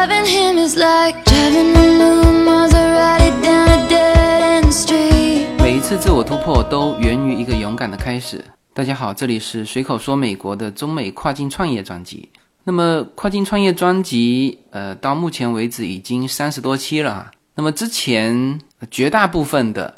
[0.00, 5.46] Loving him is like driving a new Maserati down a dead end street.
[5.58, 8.42] 每一次自我突破都源于一个勇敢的开始。
[8.72, 12.30] 大家好，这里是随口说美国的中美跨境创业专辑。
[12.64, 17.30] 那么跨境创业专辑，呃，到目前为止已经三十多期了啊。
[17.56, 18.58] 那么之前
[18.90, 19.96] 绝大部分的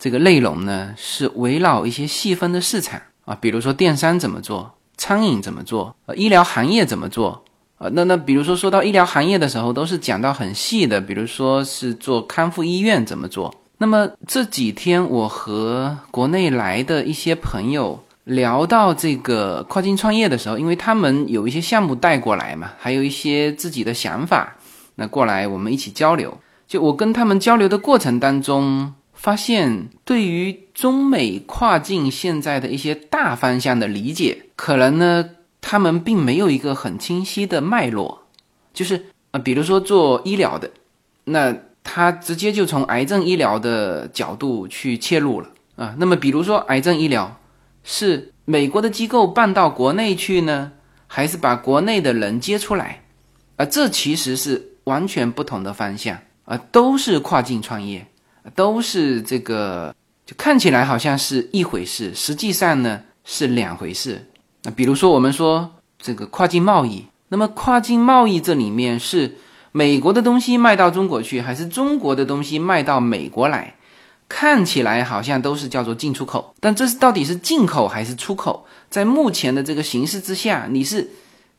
[0.00, 7.43] 这个内容呢，是围绕一些细分的市场啊，比如说电商怎么做，餐饮怎么做，呃，医疗行业怎么做，
[7.92, 13.54] 那那比如说说到医疗行业的时候，都是讲到很细的，比如说是做康复医院怎么做。
[13.78, 18.00] 那么这几天我和国内来的一些朋友。
[18.24, 24.56] 聊到这个跨境创业的时候，因为他们有一些项目带过来嘛，还有一些自己的想法，
[24.94, 26.34] 那过来我们一起交流。
[26.66, 35.28] 就我跟他们交流的过程当中，发现对于中美跨境现在的一些大方向的理解，可能呢
[35.74, 38.26] 他们并没有一个很清晰的脉络。
[38.72, 40.70] 就是啊，比如说做医疗的，
[41.24, 45.94] 那他直接就从癌症医疗的角度去切入了啊。
[45.98, 47.36] 那么比如说癌症医疗。
[47.86, 50.72] 是美国的机构办到国内去呢，
[51.06, 53.02] 还是把国内的人接出来？
[53.56, 58.06] 啊，这其实是完全不同的方向啊，都是跨境创业，
[58.54, 59.94] 都是这个，
[60.24, 64.26] 就看起来好像是一回事，实际上呢是两回事。
[64.64, 69.36] 那比如说我们说这个跨境贸易，那么跨境贸易这里面是
[69.72, 73.76] 美国的东西卖到中国去，还是中国的东西卖到美国来？
[74.26, 78.66] 看起来好像都是叫做进出口，但这是到底是进口还是出口？
[78.88, 81.10] 在目前的这个形势之下，你是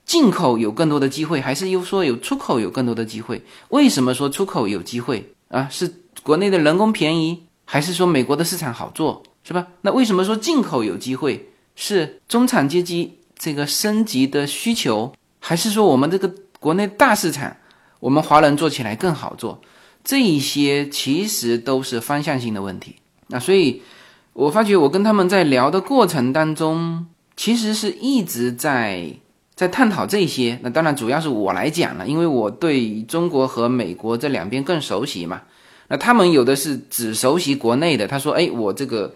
[0.03, 3.43] 进口有更多的机会，还是又说有出口有更多的机会？
[3.69, 5.67] 为什么说出口有机会啊？
[5.69, 9.67] 是国内的人工便宜，还是说美国的市场好做，是吧？
[9.81, 11.51] 那为什么说进口有机会？
[11.75, 17.55] 是中产阶级这个升级的需求，还是说我们这个国内大市场，
[17.99, 19.61] 我们华人做起来更好做？
[20.03, 22.95] 这一些其实都是方向性的问题，
[23.27, 23.81] 那所以，
[24.33, 29.11] 我发觉我跟他们在聊的过程当中，其实是一直在
[29.55, 30.59] 在探讨这些。
[30.61, 35.41] 那当然主要是我来讲了，因为我对中国和美国这两边更熟悉嘛。
[35.87, 39.15] 那他们有的是只熟悉国内的，他说：“哎，我这个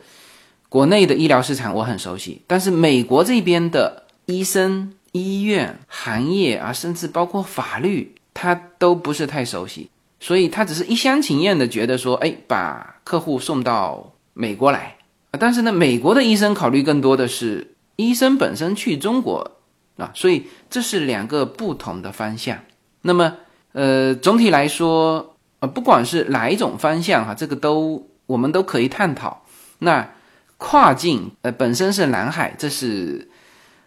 [0.70, 9.90] 国内的医疗市场我很熟悉，但是美国这边的医生、医院行业啊，甚至包括法律，他都不是太熟悉。”
[10.22, 14.98] 所以他只是一厢情愿的觉得说，哎，把客户送到美国来
[15.32, 15.40] 啊。
[15.40, 19.52] 但是呢，美国的医生考虑更多的是医生本身去中国
[19.96, 20.12] 啊。
[20.14, 22.60] 所以这是两个不同的方向。
[23.02, 23.38] 那么，
[23.72, 29.46] 呃，总体来说，呃，不管是哪一种方向哈，这个都我们都可以探讨。
[29.80, 30.12] 那
[30.60, 33.28] 跨境呃本身是蓝海，这是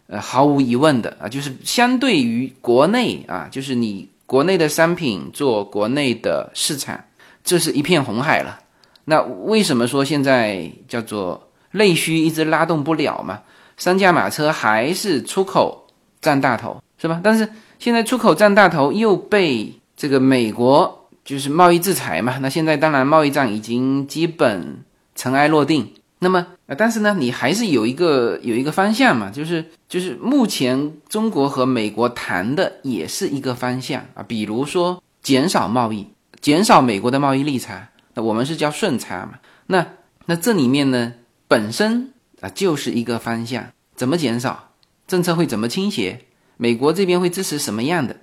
[0.08, 1.28] 呃毫无疑问的啊。
[1.28, 4.10] 就是相对于国内啊，就是你。
[4.24, 6.98] 国内的商品做国内的市场，
[7.44, 8.58] 这是一片红海了。
[9.04, 13.40] 那为什么说现在叫做内需一直拉动不了嘛？
[13.76, 15.86] 三驾马车还是出口
[16.22, 17.20] 占大头，是吧？
[17.22, 17.46] 但是
[17.78, 22.38] 现在出口占大头又被这个美国就是贸易制裁嘛。
[22.38, 24.82] 那现在当然贸易战已经基本
[25.14, 25.92] 尘埃落定。
[26.20, 26.46] 那么，
[26.76, 36.06] 但是呢，你还是有一个有一个方向嘛，就是就是目前中国和美国谈的也是一个方向啊，比如说减少贸易，
[36.40, 39.38] 减少美国的贸易逆差，那我们是叫顺差嘛。
[39.66, 39.86] 那
[40.26, 41.14] 那这里面呢，
[41.48, 44.70] 本身啊就是一个方向，怎么减少，
[45.06, 48.16] 政策会怎么倾斜，美国这边会支持什么样的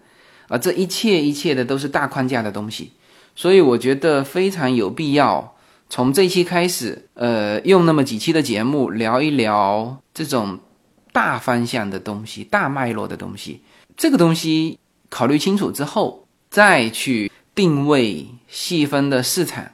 [0.48, 0.58] 啊？
[0.58, 2.94] 这一切一切的都是大框架的东西，
[3.36, 5.56] 所以我觉得非常有必要。
[5.90, 10.60] 从这一期开始，呃，用那么几期的节目聊一聊这种
[11.12, 13.62] 大方向的东西、大脉络的东西。
[13.98, 14.78] 这个东西
[15.10, 19.72] 考虑清楚之后，再去定位细分的市场，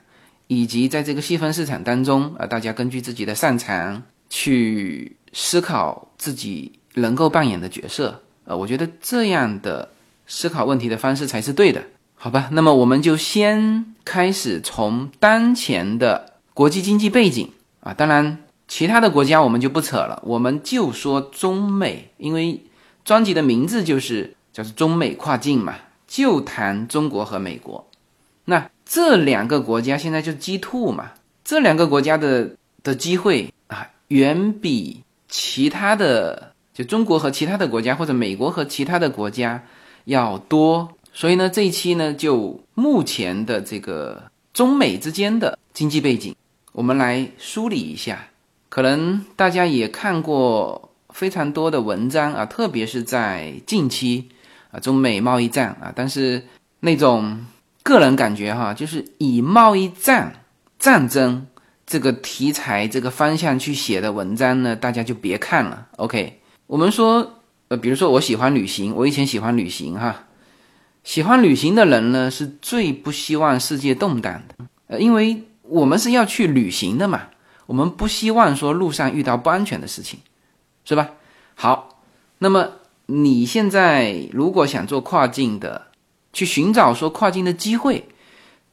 [0.48, 8.24] 以及在这个细分市场当中，啊，大家根据自己的擅长去思考自己能够扮演的角色。
[8.46, 9.90] 呃，我觉得这样的
[10.26, 11.84] 思考问题的方式才是对的。
[12.26, 17.52] 好吧，那么我们就先开始从当前的国际经济背景
[17.82, 22.60] 啊，当然其他的国家我们就不扯了，我们就说中美，因为
[23.04, 25.76] 专辑的名字就是叫做中美跨境嘛，
[26.08, 27.86] 就谈中国和美国。
[28.46, 31.12] 那这两个国家现在就 G two 嘛，
[31.44, 32.50] 这两个国家的
[32.82, 39.64] 的机会啊，远比其他的就中国和其他的国家或者美国和其他的国家
[40.06, 40.90] 要多。
[41.18, 44.22] 所以呢，这一期呢，就目前的这个
[44.54, 46.36] 中美之间的经济背景，
[46.74, 48.28] 我们来梳理一下。
[48.68, 54.28] 可能大家也看过非常多的文章啊，特别是在近期
[54.72, 55.94] 啊，中美贸易战啊。
[55.96, 56.44] 但是，
[56.82, 57.46] 那种
[57.82, 60.44] 个人感觉哈，就是以贸易战、
[60.78, 61.48] 战争
[61.88, 65.88] 这个题材、这个方向去写的文章呢，大家就别看了。
[65.96, 67.40] OK，我们说，
[67.70, 70.25] 呃，比如说我喜欢旅行，我以前喜欢旅行哈，
[71.06, 77.28] 喜欢旅行的人呢，是最不希望世界动荡的，呃，因为我们是要去旅行的嘛，
[77.68, 80.20] 我们不希望说路上遇到不安全的事情，
[80.84, 81.12] 是吧？
[81.54, 82.02] 好，
[82.40, 82.72] 那么
[83.06, 85.90] 你现在如果想做跨境的，
[86.34, 88.10] 去寻找说跨境的机会，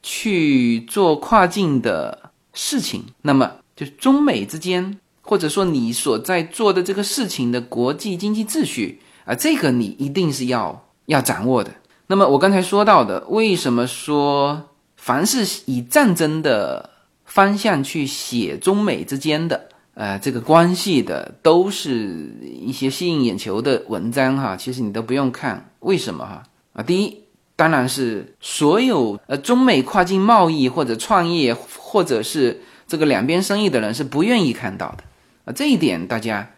[0.01, 11.71] 去做跨境的事情，那么就中美之间，或者说你所在做的这个事情的国际经济秩序啊，这个你一定是要要掌握的。
[12.07, 16.89] 那么我刚才说到的，为什么说凡是以战争的
[17.25, 19.69] 方向去写中美之间的？
[19.95, 26.41] 呃，这个关系的都是一些吸引眼球的文章哈，其实你都不用看，为什么哈？
[26.73, 27.19] 啊，第一，
[27.55, 35.03] 当然是所有呃中美跨境贸易或者创业或者是这个两边生意的人是不愿意看到的
[35.45, 36.49] 啊，这一点大家，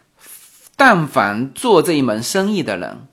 [0.77, 3.05] 但凡做这一门生意的人，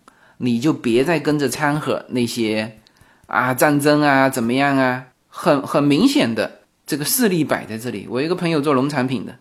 [0.42, 2.78] 你就别再跟着掺和那些
[3.26, 8.06] 啊战争啊怎么样啊，很很明显的这个势力摆在这里。
[8.10, 9.36] 我一个朋友做农产品的。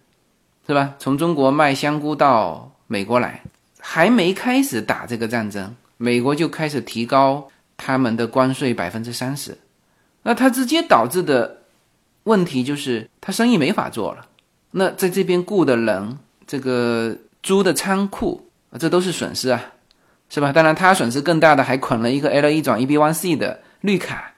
[0.67, 0.93] 是吧？
[0.99, 3.41] 从中国卖香菇到美国来，
[3.79, 9.57] 还没开始打这个战争，美国就开始提高他们的关税百分之三十，
[10.21, 11.63] 那它直接导致的
[12.23, 14.27] 问题就是他生意没法做了。
[14.69, 18.47] 那在这边雇的人，这个租的仓库，
[18.79, 19.73] 这都是损失啊，
[20.33, 20.51] 是吧？
[20.51, 24.31] 当然，他损失更大的还捆了一个 L 一转 E B one C 的绿卡，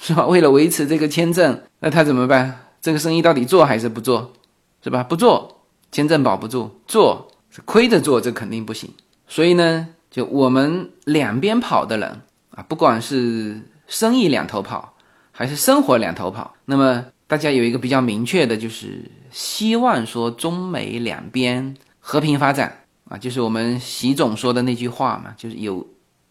[0.00, 0.26] 是吧？
[0.26, 2.58] 为了维持这个签证，那他怎么办？
[2.80, 4.32] 这个生意到底做还是不做？
[4.82, 5.04] 是吧？
[5.04, 5.52] 不做。
[5.92, 8.92] 签证保不住，做是亏着做，这肯定不行。
[9.28, 14.94] 所以呢，就我们两边跑的人啊，不管是生意两头跑，
[15.30, 19.00] 还是生活两头跑，那么大家有一个比较明确的，就是
[19.30, 25.86] 希望说中美两边和平发展啊，就是我们习总说的那句话嘛，就是有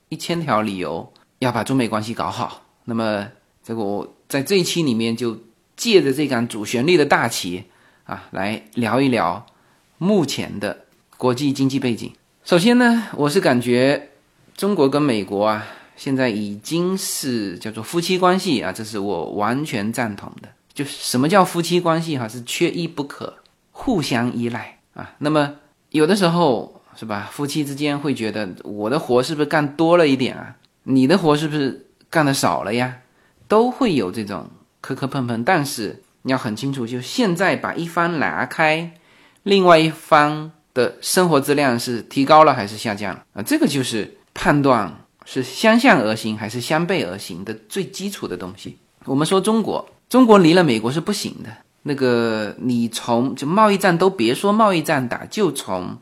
[0.09, 2.61] 一千条理由要把中美关系搞好。
[2.85, 3.27] 那么
[3.63, 5.37] 这个我在这一期里面就
[5.75, 7.65] 借着这杆主旋律的大旗。
[8.05, 9.43] 啊，来聊一聊
[9.97, 10.85] 目前的
[11.17, 12.13] 国际经济背景。
[12.43, 14.11] 首先呢，我是感觉
[14.55, 20.47] 中国跟美国啊，现在已经是叫做夫妻关系啊，这是我完全赞同的。
[20.71, 23.39] 就是什么叫夫妻关系哈，是缺一不可，
[23.71, 25.15] 互相依赖啊。
[25.17, 25.55] 那么
[25.95, 30.55] 有的时候是吧，夫妻之间会觉得我的活是不是干多了一点啊？
[30.83, 32.97] 你的活是不是干的少了呀？
[33.47, 34.49] 都会有这种
[34.81, 36.01] 磕磕碰碰，但是。
[36.27, 38.93] 你要很清楚，就现在把一方拿开，
[39.43, 43.43] 另外一方的生活质量是提高了还是下降了啊？
[43.43, 44.91] 这个就是判断
[45.23, 48.75] 是相向而行还是相背而行的最基础的东西。
[49.03, 51.55] 我们说中国，中国离了美国是不行的。
[51.87, 55.97] 那个你从就贸易战都别说贸易战打，就从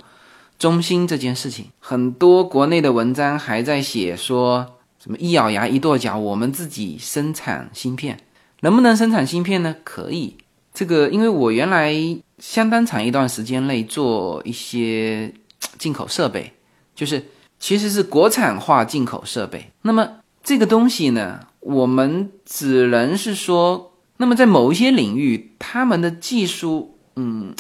[0.58, 4.66] 中兴这件事情，很多国内的文章还在写说
[4.98, 8.18] 什么一咬牙一跺脚，我们自己生产芯片。
[8.62, 9.76] 能不能生产芯片呢？
[9.84, 10.38] 可以，
[10.74, 11.94] 这个因为我原来
[12.40, 15.34] 相当长一段时间内做一些
[15.78, 16.54] 进口设备，
[16.96, 17.22] 就是
[17.60, 19.70] 其实是国产化进口设备。
[19.82, 20.10] 那么
[20.42, 27.54] 这个东西呢，我们只能是说，那么在某一些领域，他们的技术嗯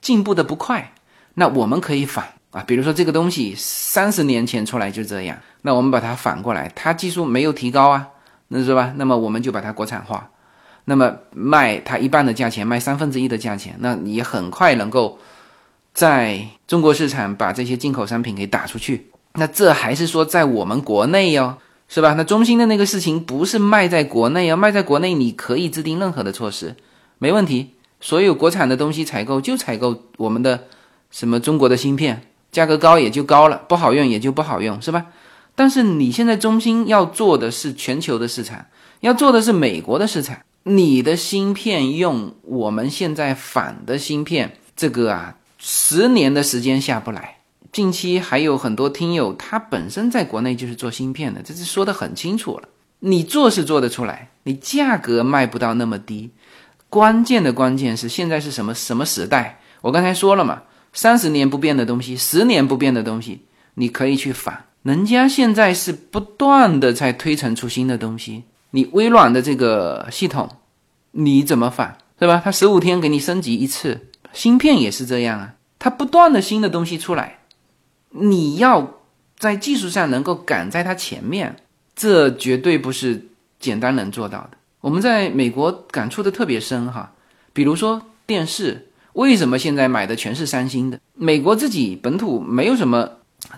[0.00, 0.92] 进步的不快，
[1.34, 8.08] 那我们可以反啊，比如说这个东西三十年前出来就这样，那我们把它反过来，它技术没有提高啊。
[8.52, 8.92] 那是吧？
[8.96, 10.28] 那么我们就把它国产化，
[10.86, 15.20] 那么卖它一半的价钱，卖三分之一的价钱，那你很快能够
[15.94, 19.08] 在中国市场把这些进口商品给打出去。
[19.34, 21.58] 那这还是说在我们国内哟，
[21.92, 22.14] 是吧？
[22.16, 26.76] 那中兴的那个事情不是卖在国内啊，卖在国内你可以制定任何的措施，
[27.18, 27.74] 没问题。
[28.00, 30.68] 所有国产的东西采购就采购我们的
[31.10, 35.06] 什么中国的芯片，价格高也就高了，不好用也就不好用，是吧？
[35.56, 38.64] 但是你现在中兴要做的是全球的市场，
[39.00, 40.38] 要做的是美国的市场。
[40.62, 47.39] 你的芯片用我们现在反的芯片，这个啊，十年的时间下不来。
[47.72, 52.68] 近期还有很多听友，他本身在国内就是做芯片的，这是说的很清楚了。
[52.98, 56.30] 你做是做得出来，你价格卖不到那么低。
[56.88, 59.60] 关键的关键是现在是什么什么时代？
[59.82, 60.62] 我刚才说了嘛，
[60.92, 63.42] 三十年不变的东西，十年不变的东西，
[63.74, 64.64] 你可以去反。
[64.82, 70.48] 人家现在是不断的在推陈出新的东西，你微软的这个系统，
[71.12, 72.40] 你怎么反，对吧？
[72.44, 77.39] 它十五天给你升级一次，芯片也是这样啊，它不断的新的东西出来，
[78.10, 79.00] 你要
[79.38, 81.56] 在技术上能够赶在它前面，
[81.94, 84.50] 这绝对不是简单能做到的。
[84.80, 87.12] 我们在美国感触的特别深哈，
[87.52, 90.98] 比如说电视，为什么现在买的全是三星的？
[91.14, 93.10] 美国自己本土没有什么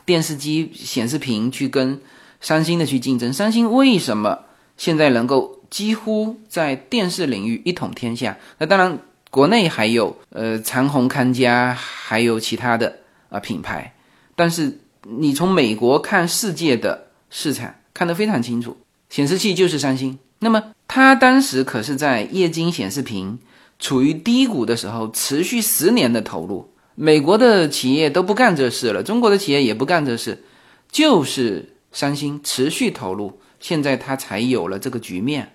[0.05, 2.01] 电视机显示屏去跟
[2.41, 4.41] 三星的去竞争，三星为什么
[4.77, 8.37] 现在能够几乎在电视领域一统天下？
[8.59, 8.99] 那当然，
[9.31, 13.95] 国内还有呃长虹、康佳，还有其他的啊品牌，
[14.35, 18.77] 但是你从美国看世界的市场看得非常清楚，
[19.11, 20.19] 显示器就是三星。
[20.39, 23.39] 那么它当时可是在液晶显示屏
[23.79, 26.69] 处于低谷的时候，持续十年的投入。
[26.95, 30.45] 美国的企业都不干这事了，中国的企业也不干这事，
[30.91, 35.55] 就是三星持续投入，现在它才有了这个局面。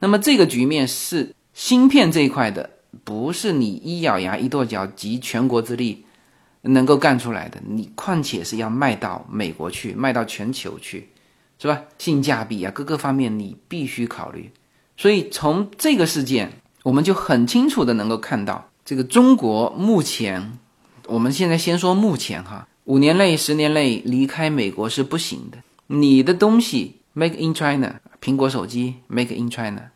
[0.00, 2.68] 那么这个局面是芯片这一块的，
[3.02, 6.04] 不是你一咬牙一跺脚集全国之力
[6.64, 7.60] 能够干出来的。
[7.66, 11.08] 你况且是要卖到美国去，卖到全球去。
[11.56, 11.82] 是吧？
[11.98, 14.50] 性价比啊，各个方面你必须考虑。
[14.96, 16.52] 所以从这个事件，
[16.82, 20.58] 我们就很清楚的能够看到，这个中国目前，
[21.06, 25.58] 我们现在先说目前哈，五年内、十年内离开美国是不行的。
[25.86, 29.90] 你的东西 make in China，苹果手机 make in China，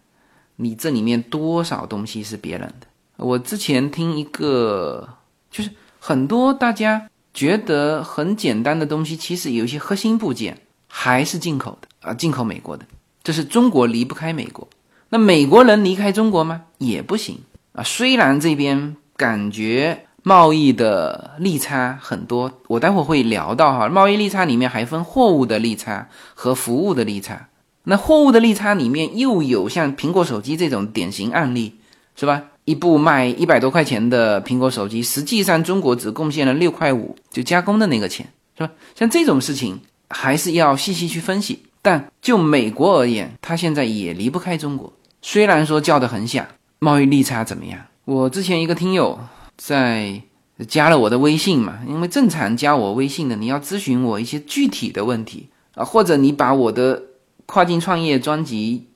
[0.56, 2.86] 你这里面多少东西是别人的？
[3.16, 5.06] 我之前听一个，
[5.50, 10.58] 就是很多大家觉得很简单的东西，其实有一些核心部件。
[10.90, 12.86] 还是进口的啊，进口美国的，
[13.22, 14.66] 这是中国离不开美国。
[15.10, 16.62] 那美国人离开中国吗？
[16.78, 17.38] 也不行
[17.72, 17.84] 啊。
[17.84, 27.48] 虽然这边感觉贸易的利差很多，我待会会聊到哈，贸易利差里面还分货物的利差和服务的利差。
[27.84, 31.76] 那货物的利差里面又有像苹果手机这种典型案例，
[32.16, 32.44] 是吧？
[32.68, 38.72] 一部卖一百多块钱的苹果手机，实际上中国只贡献了六块五，就加工的那个钱，是吧？
[38.94, 39.80] 像这种事情。
[40.10, 44.90] 还是要细细去分析，但就美国而言，它现在也离不开中国。
[45.20, 46.46] 虽然说叫得很响，
[46.78, 47.78] 贸易利差怎么样？
[48.06, 49.20] 我之前一个听友
[49.58, 50.22] 在
[50.66, 57.02] 加了我的微信嘛，因为正常加我微信的，你要咨询我一些具体的问题啊，或者你把我的
[57.44, 58.86] 跨境创业专辑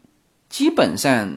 [0.49, 1.31] 基本上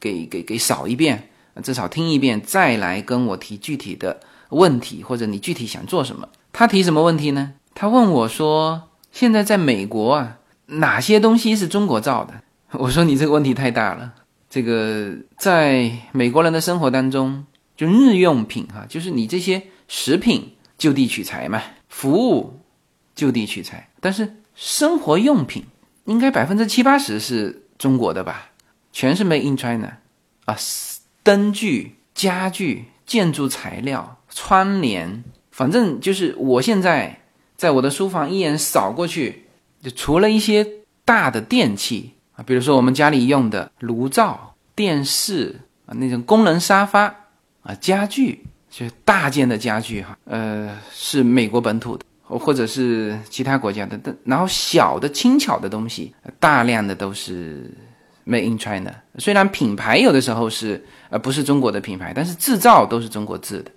[0.00, 1.28] 给给给扫一遍，
[1.60, 6.28] 至少听一遍，再来跟我提具体的问题，或者你具体想做什么？
[6.52, 7.54] 他提什么问题呢？
[7.74, 8.88] 他问我说。
[9.12, 12.32] 现在在美国啊，哪些东西是中国造的？
[12.80, 14.10] 我说你这个问题太大了。
[14.48, 17.44] 这个在美国人的生活当中，
[17.76, 22.58] 就日用品哈，就是你这些食品就地取材嘛，服务
[23.14, 23.86] 就地取材。
[24.00, 25.62] 但是生活用品
[26.06, 28.50] 应该百分之七八十是中国的吧？
[28.94, 29.98] 全是 made in China
[30.46, 30.56] 啊，
[31.22, 37.18] 灯具、家具、建筑材料、窗帘，反正就是我现在。
[37.54, 39.44] 在我的书房一眼扫过去，
[39.80, 40.66] 就除了一些
[41.04, 47.04] 大的电器啊，比如说我们家里用的炉灶、电视啊，那种功能沙发
[47.62, 53.96] 啊，家具，就是大件的家具哈，呃，是美国本土的，或者是其他国家的。
[54.02, 57.70] 但然后小的轻巧的东西，大量的都是
[58.26, 58.94] made in China。
[59.18, 63.70] 虽然品牌有的时候是呃不是中国的品牌，但是制造都是中国制的，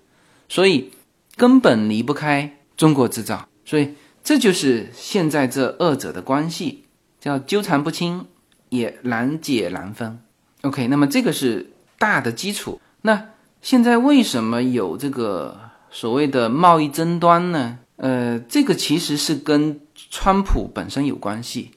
[0.48, 0.92] 所以
[1.36, 3.48] 根本离不开中国制造。
[3.66, 6.86] 所以这就是现在这二者的关系，
[7.20, 8.26] 叫纠缠不清，
[8.70, 10.20] 也难解难分。
[10.62, 12.80] OK，那么这个是大的基础。
[13.02, 13.30] 那
[13.62, 15.60] 现在为什么有这个
[15.92, 17.80] 所谓的贸易争端呢？
[17.98, 21.72] 呃，这个其实是跟川普本身有关系。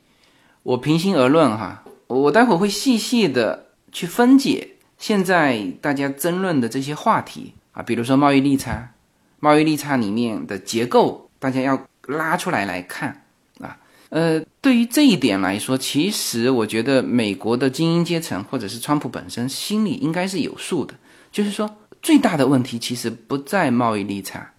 [0.63, 8.93] 我平心而论哈，我待会儿会细细的去分解现在大家争论的这些话题啊，比如说贸易利差，
[9.39, 11.25] 贸易利差里面的结构。
[11.41, 13.23] 大家要拉出来来看
[13.61, 20.95] 啊，呃，对于这一点来说，其实我觉得美国的精英阶层或者是川普本身心里应该是有数的，
[21.31, 21.71] 就是说
[22.03, 24.53] 最大的问题其实不在贸易利差。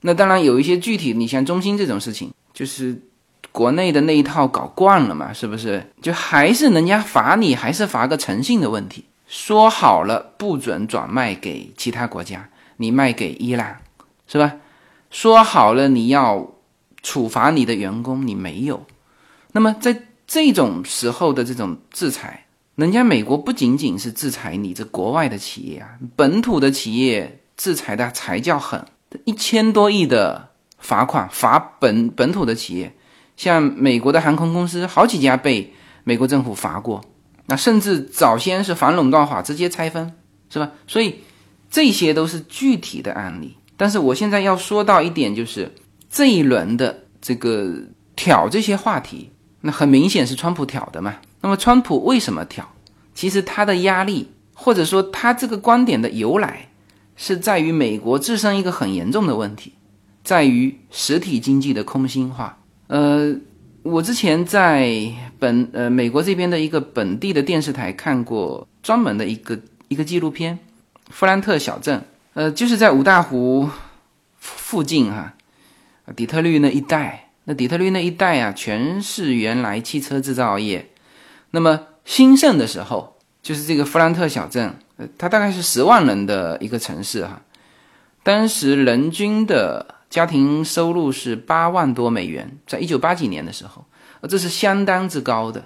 [0.00, 2.98] 那当然有一些具体，你像中兴这种事情，就是
[3.56, 5.90] 国内的那一套搞惯了嘛，是不是？
[6.02, 9.06] 就还是人家罚你，还是罚个诚信的问题。
[9.26, 13.78] 说好了不准转卖给其他国家，你卖给伊朗，
[14.26, 14.56] 是吧？
[15.10, 16.46] 说好了你要
[17.02, 18.84] 处罚你的员工，你没有。
[19.52, 22.44] 那么在这种时候的这种制裁，
[22.74, 28.84] 人家美国不仅仅是制裁你这国外的企业啊，本土的企业制裁的才叫狠，
[29.24, 32.94] 一千多亿的罚款罚本本土的企业，
[33.36, 35.72] 像美国的航空公司好几家被
[36.04, 37.04] 美国政府罚过，
[37.46, 40.12] 那甚至早先是反垄断法直接拆分，
[40.48, 40.70] 是吧？
[40.86, 41.16] 所以
[41.70, 43.56] 这些都是具体的案例。
[43.76, 45.70] 但是我现在要说到一点，就是
[46.10, 47.74] 这一轮的这个
[48.14, 51.16] 挑这些话题，那很明显是川普挑的嘛。
[51.42, 52.66] 那么川普为什么挑？
[53.14, 56.68] 其实他的压力，或者说他这个观点的由来，
[57.16, 59.74] 是在于美国自身一个很严重的问题，
[60.24, 62.58] 在于实体经济的空心化。
[62.88, 63.34] 呃，
[63.82, 64.90] 我之前在
[65.38, 70.58] 本呃美国这边的一个本地的电视台看过专门的一个一个纪录片，
[71.10, 72.02] 富兰特小镇，
[72.34, 73.68] 呃，就是在五大湖
[74.38, 75.34] 附近哈，
[76.14, 80.90] 底特律那一带，那底特律那一带啊，全是原来汽车制造业。
[81.50, 87.42] 那么兴盛的时候，就是这个弗兰特小镇，呃，它大概是十万人的一个城市哈。
[88.22, 93.84] 当时人均的家庭收入是八万多美元，在一九八几年的时候，
[94.22, 95.62] 呃，这是相当之高的。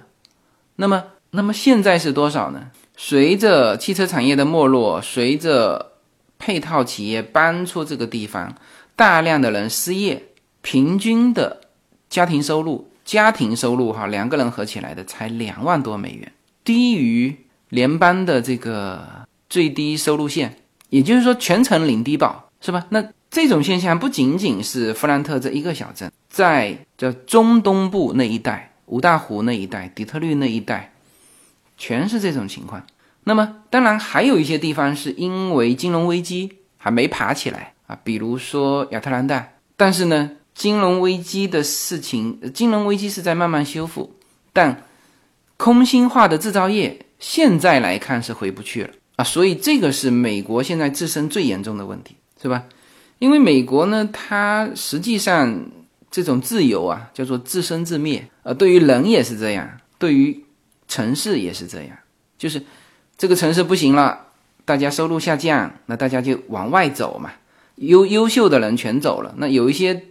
[0.75, 2.69] 那么，那么现在是多少呢？
[2.97, 5.93] 随着汽车产业的没落，随着
[6.37, 8.53] 配套企业搬出这个地方，
[8.97, 10.21] 大量的人失业，
[10.61, 11.61] 平均的
[12.09, 12.91] 家庭收入。
[13.05, 16.29] 家庭收入哈，两个人合起来的才两万多美元，
[16.65, 17.33] 低于
[17.69, 19.07] 联邦的这个
[19.49, 20.57] 最低收入线，
[20.89, 22.85] 也就是说全程领低保，是吧？
[22.89, 30.93] 那这种现象不仅仅是弗兰特这一个小镇，在这中东部那一带、五大湖那一带、底特律那一带，
[31.77, 32.85] 全是这种情况。
[33.23, 40.31] 那么当然还有一些地方是因为金融危机还没爬起来啊，比如说亚特兰大，但是呢。
[40.53, 44.13] 金融危机的事情，金融危机是在慢慢修复，
[44.51, 44.83] 但
[45.55, 52.65] 空心化的制造业现在来看是回不去了啊，所以这个是美国现在自身最严重的问题，是吧？
[53.21, 55.69] 因为美国呢，它实际上
[56.09, 60.43] 这种自由啊，叫做自生自灭啊，对于人也是这样，对于
[60.87, 61.95] 城市也是这样，
[62.39, 62.63] 就是
[63.15, 64.25] 这个城市不行了，
[64.65, 67.31] 大家收入下降，那大家就往外走嘛，
[67.75, 70.07] 优优秀的人全走了，那有一些。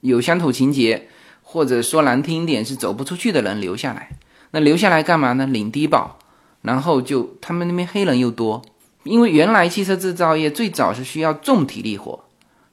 [0.00, 1.08] 有乡土情节，
[1.40, 4.10] 或者说难听一点是走不出去的人留下来，
[4.50, 5.46] 那留下来干嘛呢？
[5.46, 6.18] 领低保，
[6.60, 8.60] 然后就他们那边黑人又多，
[9.04, 12.23] 因为原来汽车制造业最早是需要重体力活，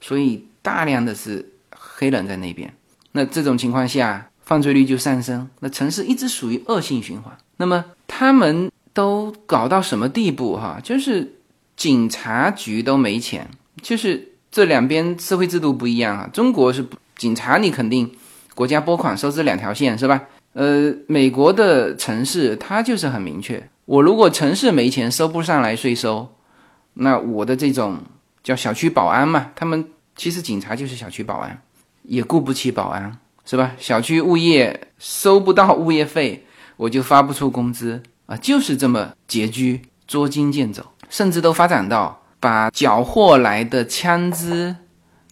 [0.02, 2.74] 所以大量的是黑人在那边。
[3.14, 7.34] 那这种情况下，犯罪率就上升，那城市一直属于恶性循环。
[7.56, 10.58] 那么他们都搞到什么地步？
[10.58, 11.36] 哈，就是
[11.78, 13.50] 警察局都没钱，
[13.82, 16.30] 就是这两边社会制度不一样啊。
[16.34, 16.86] 中国是。
[17.18, 18.10] 警察，你肯定
[18.56, 20.24] 国家拨款收支两条线是吧？
[20.54, 26.34] 呃，美国的城市它就是很明确，我如果城市没钱收不上来税收，
[26.96, 28.00] 那我的这种
[28.44, 31.62] 叫小区保安嘛，他们其实警察就是小区保安，
[32.04, 33.72] 也雇不起保安是吧？
[33.78, 36.46] 小区物业收不到物业费，
[36.78, 44.76] 我就发不出工资啊，就是这么拮据，捉襟见肘，甚至都发展到把缴获来的枪支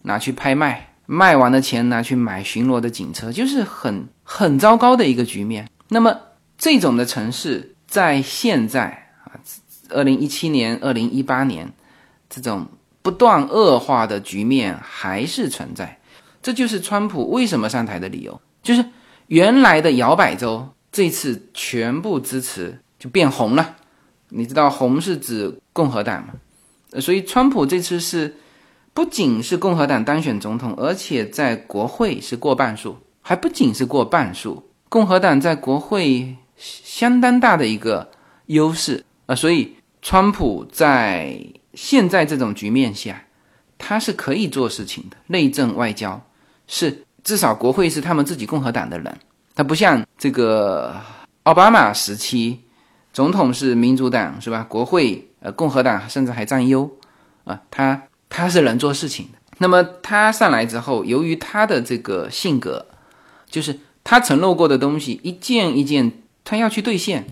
[0.02, 0.86] 拿去拍卖。
[1.06, 5.68] 卖完的钱拿去买巡逻的警车，就是很很糟糕的一个局面。
[5.88, 6.16] 那么
[6.56, 9.34] 这种的城市在现在啊，
[9.88, 11.72] 二零一七年、二零一八年，
[12.28, 12.64] 这种
[13.10, 15.98] 不断恶化的局面还是存在。
[16.40, 18.84] 这就是川普为什么上台的理由，就是
[19.26, 23.76] 原来的摇摆州这次全部支持就变红了。
[24.28, 26.34] 你知道红是指共和党嘛？
[27.00, 28.36] 所以川普这次是。
[28.92, 38.10] 不仅是共和党当选总统，而且在国会是过半数，还不仅是过半数，共和党在国会相当大的一个
[38.46, 41.40] 优势啊，所以川普在
[41.80, 43.24] 现在这种局面下，
[43.78, 46.20] 他是可以做事情的，内政外交
[46.66, 49.18] 是至少国会是他们自己共和党的人，
[49.54, 50.94] 他不像这个
[51.44, 52.60] 奥巴马时期，
[53.14, 54.62] 总统是民主党是吧？
[54.68, 56.90] 国会呃共和党甚至还占优
[57.44, 58.02] 啊，他。
[58.32, 59.38] 他是能做事情的。
[59.58, 62.86] 那么他上来之后，由于他的这个性格，
[63.50, 66.12] 就是他承诺过的东西一件一件
[66.44, 67.26] 他要去兑现。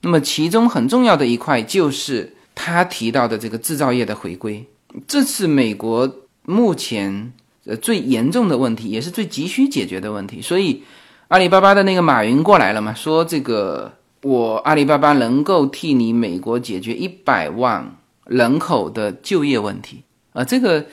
[0.00, 4.66] 那么其中很重要的一块就是他提到的这个制造业的回归，
[5.06, 7.32] 这是美国目前
[7.64, 10.42] 呃最严重的问题，也是最急需解决的问题。
[10.42, 10.82] 所以
[11.28, 13.92] 阿里巴巴的那个马云过来了嘛，说这个
[14.22, 17.94] 我阿里巴巴能够替你美国解决一百万
[18.26, 20.02] 人口的就业问题。
[20.32, 20.84] 啊，这个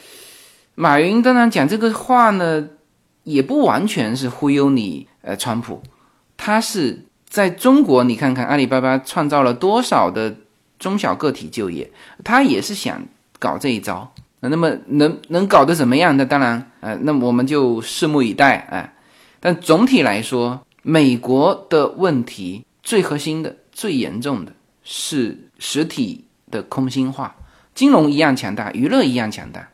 [0.76, 2.70] 马云当然讲这个话呢，
[3.24, 5.08] 也不完全是忽悠你。
[5.24, 5.82] 呃，川普，
[6.38, 10.36] 他是在中国，你看看阿里巴巴创造了多少的
[10.80, 11.92] 中小个体就业，
[12.24, 13.02] 他也是想
[13.40, 14.12] 搞这一招。
[14.42, 16.16] 那么能能搞得怎么样？
[16.18, 18.58] 那当然，呃，那我们就拭目以待。
[18.70, 18.94] 哎，
[19.40, 24.52] 但总体来说，美国的问题最核心的、最严重的
[24.84, 27.36] 是实体的空心化。
[27.74, 29.68] 金融一样强大，娱乐一样强大，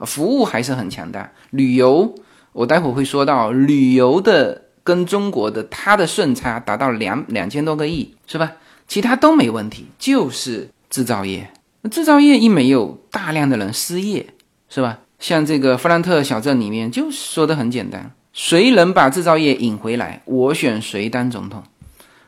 [0.00, 1.30] 服务还是很强大。
[1.50, 2.12] 旅游，
[2.52, 8.50] 我待会儿会说到旅游的跟中国的它的顺差达到两两千多个亿，是吧？
[8.88, 11.50] 其他都没问题，就是制造业。
[11.82, 14.26] 那制造业一没有，大量的人失业，
[14.68, 14.98] 是吧？
[15.18, 21.62] 像这个弗兰特小镇里面就说的很简单：谁能把制造业引回来，我选谁当总统。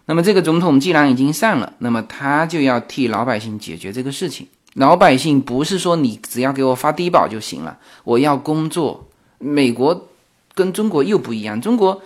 [0.06, 4.46] 那么这个总统既然已经上了，那么他就要替老百姓解决这个事情。
[4.74, 9.06] 老百姓不是说你只要给我发低保就行了，我要工作。
[9.38, 10.08] 美国
[10.54, 12.00] 跟中国又不一样，中国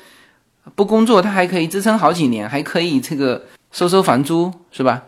[0.75, 5.03] 不工作他还可以支撑好几年，还可以这个收收房租，是吧？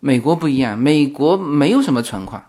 [0.00, 2.44] 美国不一样，美国没有什么存款，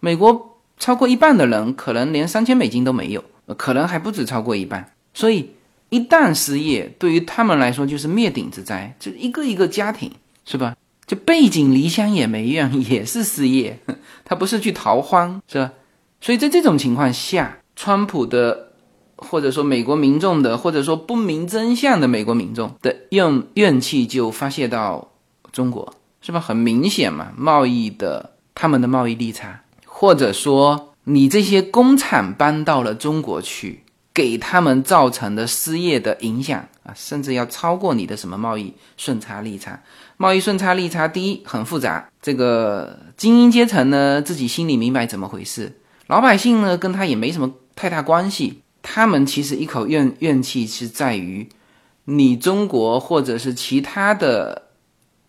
[0.00, 3.22] 美国超过一半的人可能连三千美金都没有，
[3.58, 5.50] 可能还不止超过一半，所以。
[5.90, 10.10] 一旦失业，对于他们来说就是灭顶之灾，就一个一个家庭，
[10.46, 10.74] 是吧？
[11.06, 13.78] 就背井离乡也没用， 也是失业。
[14.24, 15.70] 他不是去逃荒，是吧？
[16.18, 18.71] 所以在这种情况下，川普的，
[19.22, 25.12] 或者说美国民众的，或者说不明真相的美国民众的怨怨气就发泄到
[25.52, 26.40] 中国，是吧？
[26.40, 33.84] 很明显嘛，贸易的他们的贸易利差，或者说你这些工厂搬到了中国去。
[34.14, 39.82] 给他们造成的失业的影响啊，甚至要超过你的什么贸易顺差利差。
[40.18, 48.60] 贸易顺差利差，第一很复杂，这个精英阶层呢自己心里明白怎么回事，老百姓呢跟他也没什么太大关系。
[48.82, 51.48] 他们其实一口怨怨气是在于，
[52.04, 54.64] 你中国或者是其他的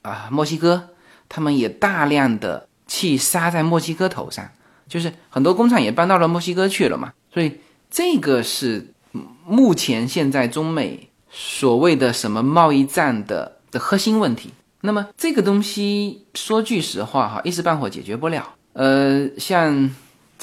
[0.01, 0.89] 啊墨西哥，
[1.29, 4.49] 他们也大量的气撒在墨西哥头上，
[4.87, 7.59] 就是很多工厂也搬到了墨西哥去了嘛，所以。
[7.95, 8.91] 这个是
[9.45, 14.49] 目前现在中美所谓的什么贸易战的的核心问题。
[14.81, 18.55] 那么这个东西说句实话哈，一时半会解决不了。
[18.73, 19.91] 呃，像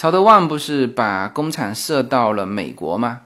[0.00, 3.20] 曹德旺不是把工厂设到了美国吗？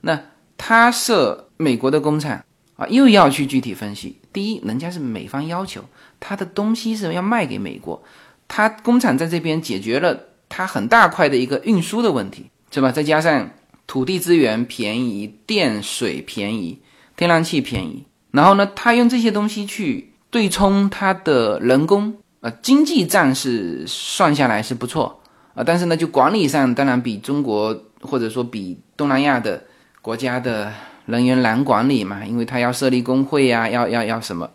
[0.00, 0.18] 那
[0.56, 2.42] 他设美国的工厂
[2.76, 4.18] 啊，又要去具体分析。
[4.32, 5.84] 第一，人家是美方要求
[6.18, 8.02] 他的东西是要卖给美国，
[8.48, 12.50] 他工厂在这边解决了他很大块的一个运输的问题。
[12.70, 12.90] 是吧？
[12.90, 13.50] 再加上
[13.86, 16.80] 土地资源便宜，电水便宜，
[17.14, 25.19] 天然气便宜，然后呢，他用这些东西去对冲他的人工，呃，经济账是算下来是不错
[25.64, 29.62] 但是呢，就管理上当然比中国或者说比东南亚的
[30.02, 30.72] 国家的
[31.06, 34.50] 人员难管理嘛，因为他要设立工会呀，要要要什么，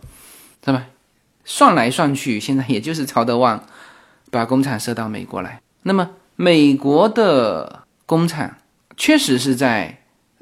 [0.65, 0.86] 是吧？
[1.44, 3.63] 算来算去，现在也就是曹德旺
[4.32, 7.82] 把工厂设到美国来，那么美国的。
[8.08, 8.58] 工厂
[8.96, 9.98] 确实是在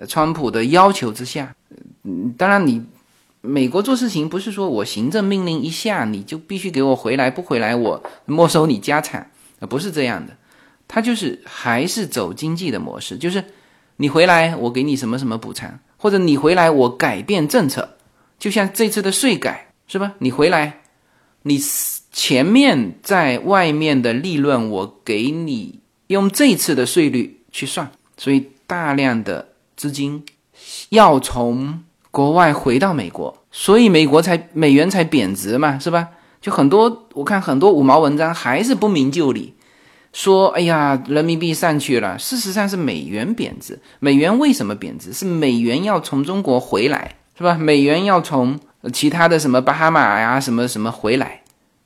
[0.05, 1.55] 川普的要求之下，
[2.03, 2.85] 嗯，当然你
[3.39, 9.31] 美国做事情不是说我行政命令一下你就必须给我回来，不回来我没收你家产，
[9.69, 10.35] 不是这样的，
[10.93, 13.43] 他就是还是走经济的模式，就是
[13.95, 17.97] 你回来我给你什么什么补偿，或者你回来我改变政策，
[18.37, 20.13] 就像这次的税改是吧？
[20.19, 20.81] 你回来，
[21.41, 21.59] 你
[22.11, 27.39] 前面在外面的利润我给你用这次的税率。
[27.55, 30.25] 去算，所以大量的资金
[30.89, 36.09] 要从国外回到美国，所以美国才美元才贬值嘛，是吧？
[36.41, 39.53] 就很多我看很多五毛文章还是不明就里，
[40.13, 43.77] 说哎呀人民币上去了，事实上是美元贬值。
[43.99, 45.11] 美元为什么贬值？
[45.11, 47.55] 是美元要从中国回来，是吧？
[47.55, 48.57] 美元要从
[48.93, 51.41] 其他的什么巴哈马呀什么什么回来，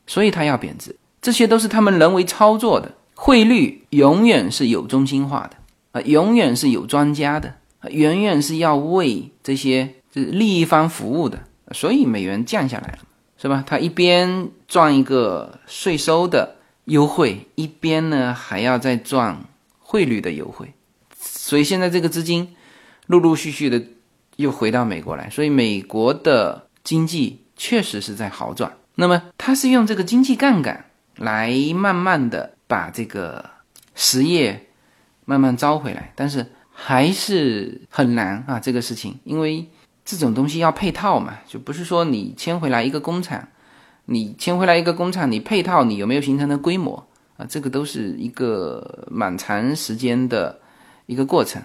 [0.05, 0.95] 所以它要贬值。
[1.21, 2.91] 这些都是他们人为操作的。
[3.19, 5.57] 汇率永远是有中心化的
[5.91, 7.55] 啊，永远是有专家的，
[7.89, 11.39] 永远是要为这些是利益方服务的，
[11.71, 12.99] 所以美元降下来了，
[13.41, 13.63] 是吧？
[13.65, 16.56] 它一边赚一个税收的
[16.87, 19.45] 优惠，一边呢还要再赚
[19.79, 20.73] 汇率的优惠，
[21.15, 22.55] 所以现在这个资金
[23.05, 23.81] 陆陆续续的
[24.35, 28.75] 又回到美国来，所以美国的经济确实是在好转。
[28.95, 32.57] 那么它是用这个经济杠杆来慢慢的。
[32.69, 33.49] 把这个
[33.95, 34.67] 实业
[35.23, 39.65] 慢慢招回来，但是还是很难啊，这个事情，因为
[40.03, 43.47] 这种东西要配套嘛，就不是说你迁回来一个工厂，
[44.09, 47.45] 你迁回来一个工厂，你配套你有没有形成的规模啊？
[47.47, 50.59] 这个都是一个蛮长时间的
[51.05, 51.61] 一个过程。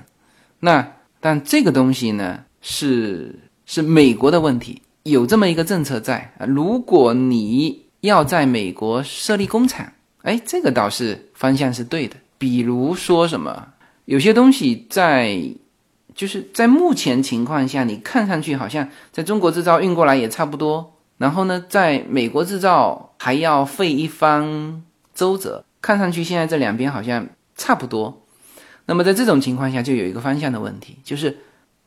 [0.60, 0.86] 那
[1.20, 9.92] 但这个东西呢，是是美国的问题，有这么一个政策在啊，如果你要在美国设立工厂。
[10.22, 12.14] 哎，这个倒是方向是对的。
[12.38, 13.66] 比如说什么，
[14.04, 15.36] 有些东西在，
[16.14, 24.82] 就是在目前情况下，你看上去好像在中国制造运过来也差不多，然后呢，在美国制造还要费一番
[25.14, 28.24] 周折，看上去现在这两边好像差不多。
[28.86, 31.38] 那么在这种情况下，就有一个方向的问题，就是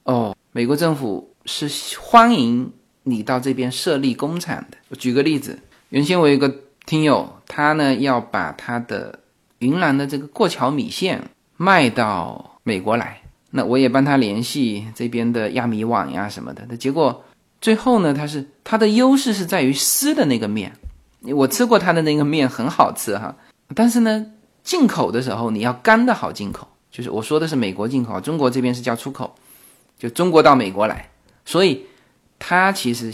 [0.04, 1.70] 哦，美国政府是
[2.00, 2.72] 欢迎
[3.04, 4.78] 你到这边设立工厂的。
[4.88, 6.50] 我举个例子，原先我有个
[6.86, 9.20] 听友，他呢要把他的
[9.60, 11.22] 云南的这个过桥米线
[11.58, 13.22] 卖到美国来，
[13.52, 16.66] 那我也帮他联系这边的亚米网呀什么的。
[16.70, 17.22] 那结果
[17.66, 20.72] 最后呢，它是它的优势是在于湿的那个面，
[21.34, 23.36] 我吃过它的那个面很好吃哈，
[23.74, 24.24] 但是呢，
[24.64, 26.68] 进口的时候你要干的好进口。
[26.92, 29.34] 就是我说的是美国进口，中国这边是叫出口，
[29.98, 31.10] 就中国到美国来，
[31.44, 31.84] 所以
[32.38, 33.12] 他其实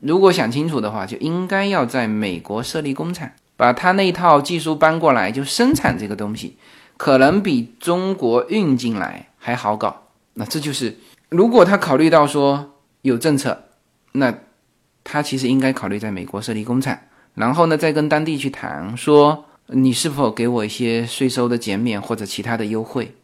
[0.00, 6.58] 如果想清楚的话，就应该要在美国设立工厂，把他那套技术搬过来，就生产这个东西，
[6.98, 10.02] 可能比中国运进来还好搞。
[10.34, 10.94] 那这就是
[11.30, 13.64] 如果他考虑到说有政策，
[14.12, 14.34] 那
[15.04, 16.98] 他其实应该考虑在美国设立工厂，
[17.34, 19.44] 然后呢再跟当地去谈说。
[19.70, 23.14] 你是否给我一些税收的减免或者其他的优惠？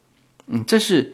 [0.47, 1.11] 嗯，这是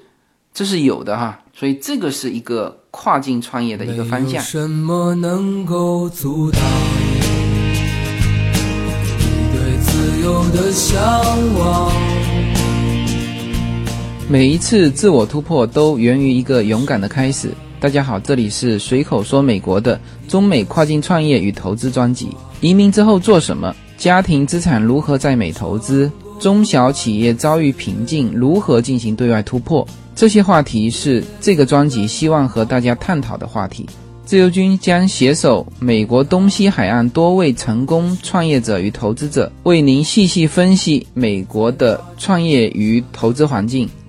[0.53, 4.43] 这是有的哈，所以这个是一个跨境创业的一个方向。
[4.43, 6.61] 什么能够阻挡
[9.21, 11.01] 你对自由的向
[11.61, 11.93] 往？
[14.29, 17.55] 每一次自我突破都源于一个勇敢的开始。
[17.81, 22.29] 大家好，这里是随口说美国的中美跨境创业与投资专辑。
[22.61, 23.75] 移民之后做什么？
[23.97, 26.13] 家庭资产如何在美投资？
[26.39, 29.87] 中小企业遭遇瓶颈，如何进行对外突破？
[30.15, 33.87] 这些话题是这个专辑希望和大家探讨的话题。
[34.27, 43.89] 自由军将携手美国东西海岸多位成功创业者与投资者，为您细细分析美国的创业与投资环境，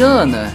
[0.00, 0.50] 第二呢，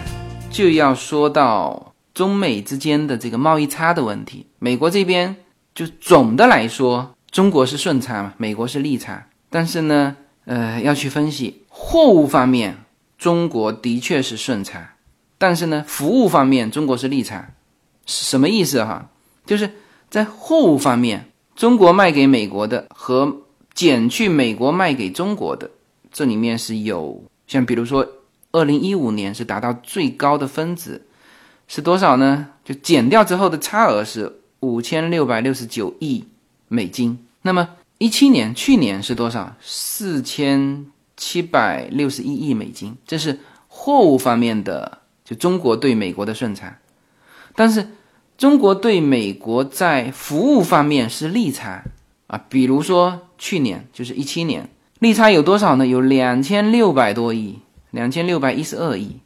[0.49, 1.93] 就要说到。
[2.15, 5.35] 中美之间的这个贸易差的问题，美国这边
[5.75, 9.27] 就总的来说，中国是顺差嘛，美国是逆差。
[9.51, 12.75] 但是呢，呃，要去分析货物方面，
[13.19, 14.95] 中国的确是顺差，
[15.37, 17.53] 但是呢，服务方面中国是逆差，
[18.07, 19.11] 是什么意思哈？
[19.45, 19.69] 就是
[20.09, 23.41] 在货物方面，中国卖给美国的和
[23.75, 25.69] 减去美国卖给中国的，
[26.11, 28.07] 这里面是有像比如说，
[28.55, 31.05] 二零一五年是达到最高的分子。
[31.67, 32.47] 是多少呢？
[32.63, 36.23] 就减掉之后的差额是五千六百六十九亿
[36.67, 37.17] 美金。
[37.41, 39.55] 那么一七年去年是多少？
[39.59, 40.85] 四千
[41.17, 42.95] 七百六十一亿美金。
[43.07, 46.77] 这是货物方面的，就中国对美国的顺差。
[47.55, 47.87] 但是
[48.37, 51.83] 中国对美国在服务方面是利差
[52.27, 52.45] 啊。
[52.47, 55.87] 比如说去年就是一七年，利差有多少呢？
[55.87, 57.59] 有两千六百多亿，
[57.95, 59.17] 两千六百一十二亿。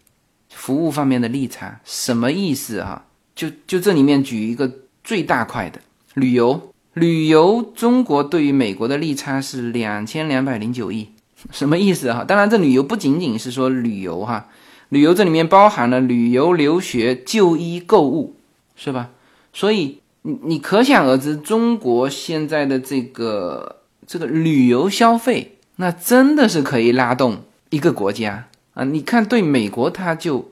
[0.51, 3.05] 服务方面的利差什么意思啊？
[3.35, 4.69] 就就这里面举一个
[5.03, 5.79] 最大块的
[6.15, 11.07] 旅游，旅游中国对于美国的利差是两千两百零九亿，
[11.51, 12.23] 什么意思哈？
[12.23, 14.47] 当然这旅游不仅仅是说旅游哈，
[14.89, 18.35] 旅游这里面包含了旅游、留学、就医、购物，
[18.75, 19.11] 是吧？
[19.53, 23.77] 所以你你可想而知，中国现在的这个
[24.07, 28.48] 这个旅游消费，那真的是可以拉动一个国家。
[28.79, 30.51] 啊，你看，对美国，他就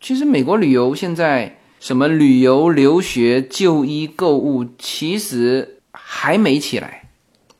[0.00, 7.08] 其实美国旅游现在什么旅游、留学、就医、购物，其实还没起来，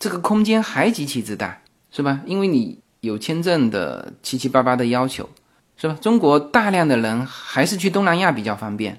[0.01, 2.23] 这个空间还极其之大，是吧？
[2.27, 5.29] 因为你有签证的七七八八的要求，
[5.77, 5.96] 是吧？
[6.01, 8.99] 中国大量的人还是去东南亚比较方便，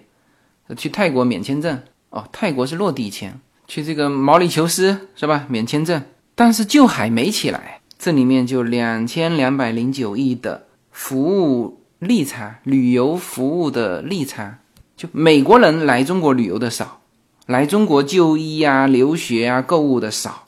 [0.77, 1.77] 去泰国免签证
[2.11, 3.33] 哦，泰国是落地签，
[3.67, 5.45] 去这个毛里求斯是吧？
[5.49, 6.01] 免签证，
[6.35, 10.67] 但是就还没起来，这里面就两千两百零九亿的。
[10.91, 14.59] 服务利差，旅游服务的利差，
[14.97, 17.01] 就美国人来中国旅游的少，
[17.45, 20.47] 来中国就医啊、留学啊、购物的少，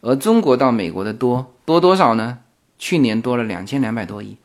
[0.00, 2.38] 而中国到美国的多多多少呢？
[2.78, 4.36] 去年多了两千两百多亿。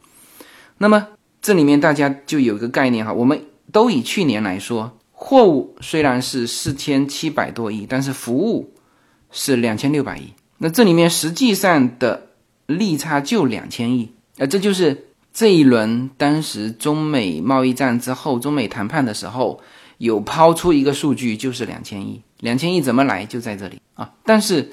[0.77, 1.07] 那么
[1.41, 8.73] 这里面大家就有一个概念哈，我们都以去年来说，货物虽然是四千七百多亿，但是服务
[9.31, 12.27] 是两千六百亿，那这里面实际上的
[12.67, 15.05] 利差就两千亿，呃，这就是。
[15.39, 19.61] 这一轮当时中美贸易战之后，中美谈判的时候
[19.97, 22.21] 有抛出一个数据，就是两千亿。
[22.41, 23.25] 两千亿怎么来？
[23.25, 24.11] 就在这里啊！
[24.25, 24.69] 但是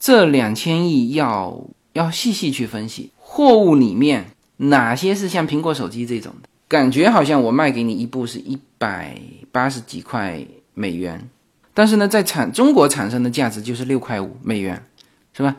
[0.00, 9.16] 这两千亿要要细细去分析，货物里面哪些是像苹果手机这种的，感觉好像我卖给你一部是一百
[9.52, 11.30] 八十几块美元，
[11.72, 14.84] 但是呢，在产中国产生的价值就是六块五美元，
[15.32, 15.54] 是吧？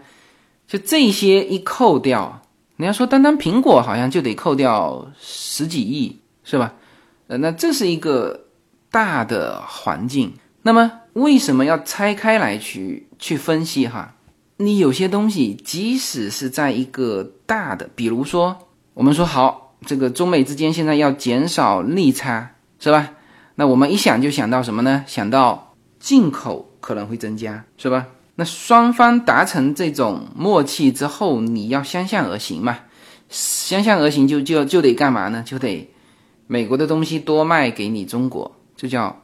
[0.68, 2.42] 就这些一扣掉，
[2.78, 6.74] 你要说单单苹果好像就得扣掉十几亿，是吧？
[7.28, 8.48] 呃，那这是一个
[8.92, 10.34] 大的环境。
[10.62, 14.16] 那么为什么要拆开来去去分析哈？
[14.58, 18.58] 你有些东西，即使是在一个大的，比如说
[18.94, 19.64] 我们说好。
[19.86, 23.12] 这个中美之间现在要减少利差，是吧？
[23.54, 25.04] 那我们一想就想到什么呢？
[25.06, 28.08] 想到进口可能会增加，是吧？
[28.36, 32.80] 那双方达成这种默契之后，你要相向而行嘛？
[33.30, 35.44] 相向而行就就就得干嘛呢？
[35.46, 35.90] 就得
[36.48, 39.22] 美国的东西多卖给你中国，这叫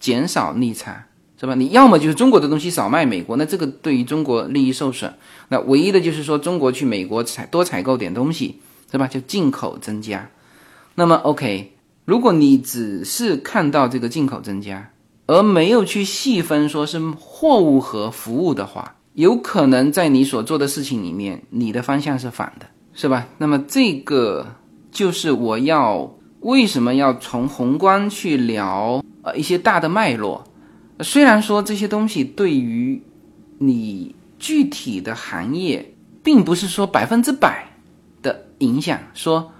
[0.00, 1.06] 减少逆差，
[1.38, 1.54] 是吧？
[1.54, 5.14] 你要么就是中国的东西少卖美国，那这个对于中国利益受损。
[5.48, 8.60] 那唯一的就是说中国去美国采多采购点东西。
[8.90, 9.06] 是吧？
[9.06, 10.28] 就进口增加，
[10.96, 11.72] 那么 OK，
[12.04, 14.90] 如果你只是看到这个进口增加，
[15.32, 23.26] 而没有去细分说是货物和服务的话，有可能在你所做的事情里面，你的方向是反的，是吧？
[23.38, 24.46] 那么这个
[24.90, 30.44] 就是我要为什么要从宏观去聊呃一些大的脉络，
[31.00, 33.02] 虽然说这些东西对于
[33.58, 37.66] 你具体的行业，并不是说百分之百
[38.20, 38.46] 的。
[38.58, 39.50] 影响说，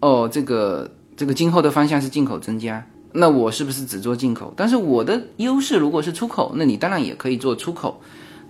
[0.00, 4.52] 哦，这个这个今后的方向是进口增加，那我是不是只做进口？
[4.56, 8.00] 但是我的优势如果是出口，那你当然也可以做出口。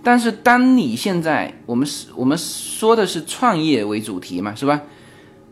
[0.03, 4.81] 但是当你现在我们是我们说的是创业为主题嘛，是吧？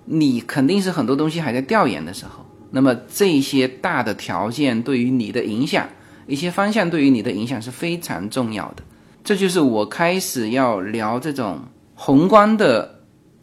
[0.05, 5.87] 你肯定是很多东西还在调研的时候，那么这些大的条件对于你的影响，
[6.27, 8.83] 一些方向对于你的影响是非常重要的。
[9.23, 11.59] 这就是我开始要聊这种
[11.95, 12.97] 宏观的。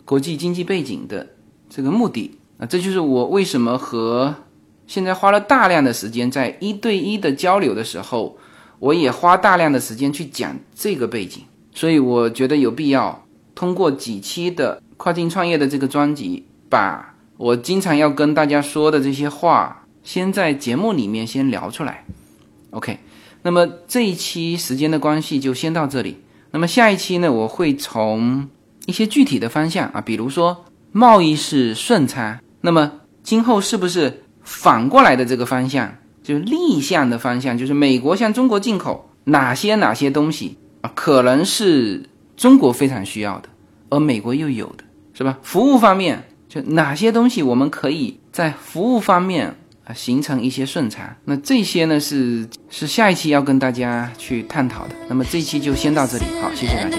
[0.05, 1.26] 国际经济背景的
[1.68, 4.33] 这个目的啊，这就是我为什么和
[4.87, 8.37] 现在花了大量的时间在一对一的交流的时候，
[8.79, 11.42] 我也花大量的时间去讲这个背景。
[11.72, 22.05] 所以我觉得有必要通过几期的跨境创业的这个专辑，把我经常要跟大家说的这些话，先在节目里面先聊出来。
[22.70, 22.99] OK，
[23.42, 26.18] 那么这一期时间的关系就先到这里。
[26.51, 28.49] 那么下一期呢，我会从。
[28.87, 32.92] 一些具体的方向啊，比如说贸易是顺差，那么
[33.25, 43.48] 今后是不是反过来的这个方向，就是逆向的方向，就是美国向中国进口哪些哪些东西啊，可能是中国非常需要的，
[43.90, 45.37] 而美国又有的是吧？
[45.42, 49.52] 服务方面，就哪些东西我们可以在服务方面
[49.85, 51.16] 啊形成一些顺差？
[51.24, 54.94] 那这些呢是是下一期要跟大家去探讨的。
[55.09, 56.96] 那么这一期就先到这里，好，谢谢大家。